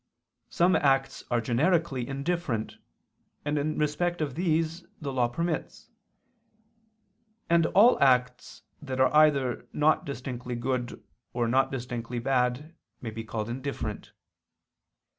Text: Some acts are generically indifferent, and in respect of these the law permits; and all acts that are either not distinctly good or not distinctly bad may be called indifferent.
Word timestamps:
Some 0.49 0.75
acts 0.75 1.23
are 1.29 1.39
generically 1.39 2.07
indifferent, 2.07 2.77
and 3.45 3.59
in 3.59 3.77
respect 3.77 4.19
of 4.19 4.33
these 4.33 4.83
the 4.99 5.13
law 5.13 5.27
permits; 5.27 5.91
and 7.51 7.67
all 7.67 8.01
acts 8.01 8.63
that 8.81 8.99
are 8.99 9.13
either 9.15 9.67
not 9.73 10.03
distinctly 10.03 10.55
good 10.55 11.03
or 11.33 11.47
not 11.47 11.71
distinctly 11.71 12.17
bad 12.17 12.73
may 12.99 13.11
be 13.11 13.23
called 13.23 13.47
indifferent. 13.47 14.11